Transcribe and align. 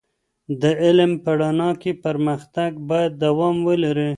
د 0.61 0.63
علم 0.83 1.11
په 1.23 1.31
رڼا 1.39 1.71
کې 1.81 1.91
پر 2.03 2.15
مختګ 2.27 2.71
باید 2.89 3.11
دوام 3.25 3.55
ولري. 3.67 4.09